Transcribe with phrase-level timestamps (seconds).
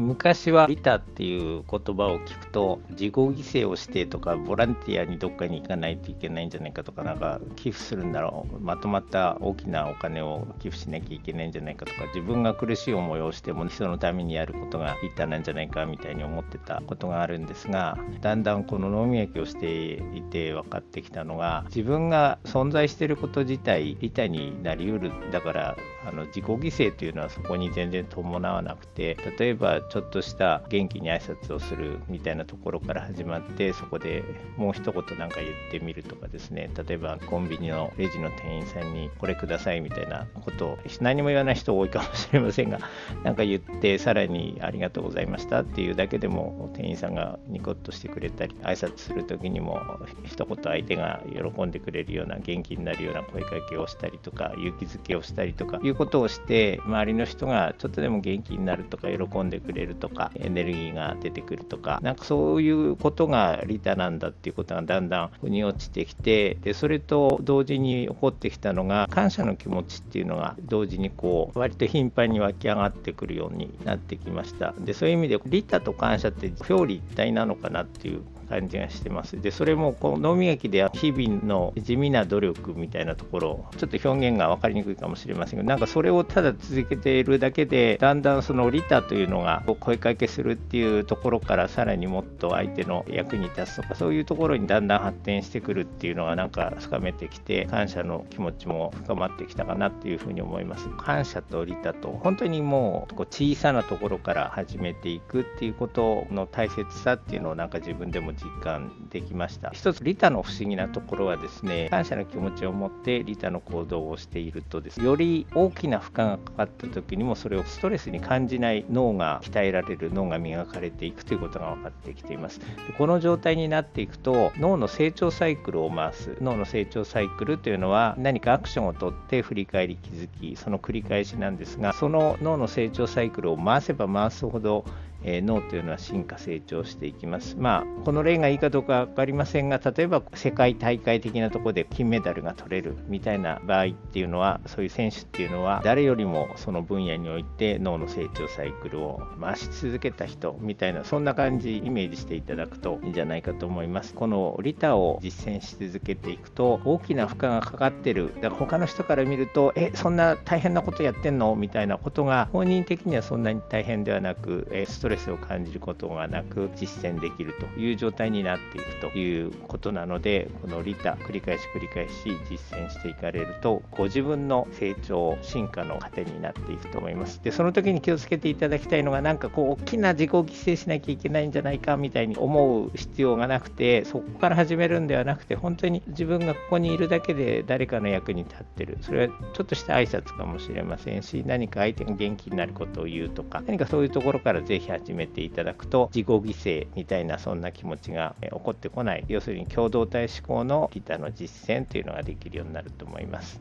[0.00, 8.60] 昔はリタっていう言葉を聞くと自己犠牲をしてとかボランティアにどっかに行かないといけないんじゃないかとかなんか寄付するんだろう。
[8.60, 25.12] まとまった大きなお金を寄付しなきゃいけないんじゃないかとか自分が苦しい思いをしても人のためにやることがリタなんじゃないかみたいに思ってたことがあるんですがだんだんこの脳磨きをしていて分かってきたのが自分が存在してること自体リタになりうる。
[25.30, 25.76] だから
[26.06, 34.22] あの自己犠牲というのはそこに全然伴わなくて例えばちょっとした元気に挨拶をするみたいなところから始まってそこで
[34.56, 36.70] もう一言なんか言ってみるとかですね。
[36.86, 42.78] 例えばコンビニのレジの店員さんにこれくださいみたいなことを何も言わない人多いかもしれませんが
[43.24, 49.80] なんか言ってさらにありがとうございましたっていうだけでも店員さんがニコッとしてくれたり挨拶する時にも
[50.24, 59.79] 一言相手が喜んでくれるような元気になるような声かけをしたりとか勇気づけをしたりとかいうことをして周りの人がちょっとでも元気になるとか喜んでくれる。
[59.94, 79.40] とかエネルギーが出てくるとかなんかそういうことが利他なんだっていうことがだんだん腑に落ちてきてでそれと同時に起こってきたのが感謝の気持ちっていうのが同時にこう割と頻繁に湧き上がってくるようになってきましたでそういう意味で利他と感謝って表裏一体なのかなっていう感じがしてます。
[79.40, 100.88] で、それもこう脳磨きで日々の地味な努力みたいなところ、ちょっと表現が分かりにくいかもしれませんが、なんかそれをただ続けているだけで、だんだんその利他というのが声かけするっていうところからさらにもっと相手の役に立つとか、そういうところにだんだん発展してくるっていうのがなんか深めてきて、感謝の気持ちも深まってきたかなっていうふうに思います。
[100.98, 122.60] 感謝と利他と、本当にもうこう小さなところから始めていくっていうことの大切さっていうのをなんか自分でも実感できました一つ利他の不思議なところはですね感謝の気持ちを持って利他の行動をしているとですより大きな負荷がかかった時にもそれをストレスに感じない脳が鍛えられる脳が磨かれていくということが分かってきています。
[122.60, 122.66] で
[122.96, 126.36] この状態になっていくと脳の成長サイクルを回す。
[126.40, 134.84] 脳の成長サイクルというのは何かアクションをとって振り返り気づきその繰り返しなんですがその脳の成長サイクルを回せば回すほど
[135.24, 137.56] えー、脳というのは進化成長していきます。
[137.58, 154.14] まあこの例がいいかどうか分かりませんが例えば世界大会的なところで金メダルが取れるみたいな場合っていうのはそういう選手っていうのは誰よりもその分野において脳の成長サイクルを回し続けた人みたいなそんな感じイメージしていただくといいんじゃないかと思います。
[154.14, 161.54] この利他を実践し続けていくと大きな負荷がかかってるだから他の人から見るとえそんな大変なことやってんの？
[161.56, 172.14] みたいなことが本人的にはそんなに大変ではなくえストレスを感じることがなく実践できるという状態になっていくということなのでこの利他繰り返し繰り返し
[172.50, 177.42] 実践していかれるとご自分の成長進化の糧になっていくと思います。
[177.42, 188.98] でその時に気をつけていただきたいのがなんかこう大きな自己犠牲しなきゃいけないんじゃないかみたいに思う必要がなくてそこから始めるんではなくて本当に自分がここにいるだけで誰かの役に立ってる。
[189.00, 199.24] それはちょっとした挨拶かもしれませんし何か相手が元気になることを言うとか何かそういうところからぜひ始めていただくと自己犠牲みたいなそんな気持ちが起こってこない。
[199.28, 203.60] 要するに共同体思考のギターの実践というのができるようになると思います。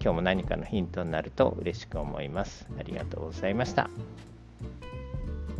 [0.00, 2.66] 今日も何かのヒントになると嬉しく思います。
[2.78, 3.88] ありがとうございました。